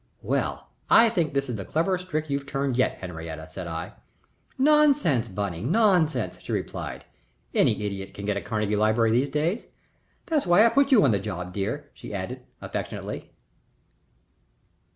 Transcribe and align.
"Well, 0.23 0.71
I 0.89 1.09
think 1.09 1.35
this 1.35 1.47
is 1.47 1.57
the 1.57 1.63
cleverest 1.63 2.09
trick 2.09 2.27
you've 2.27 2.47
turned 2.47 2.75
yet, 2.75 2.97
Henriette," 3.01 3.51
said 3.51 3.67
I. 3.67 3.93
"Nonsense, 4.57 5.27
Bunny, 5.27 5.61
nonsense," 5.61 6.39
she 6.41 6.51
replied. 6.51 7.05
"Any 7.53 7.83
idiot 7.83 8.11
can 8.15 8.25
get 8.25 8.35
a 8.35 8.41
Carnegie 8.41 8.75
library 8.75 9.11
these 9.11 9.29
days. 9.29 9.67
That's 10.25 10.47
why 10.47 10.65
I 10.65 10.69
put 10.69 10.91
you 10.91 11.03
on 11.03 11.11
the 11.11 11.19
job, 11.19 11.53
dear," 11.53 11.91
she 11.93 12.15
added, 12.15 12.41
affectionately. 12.61 13.29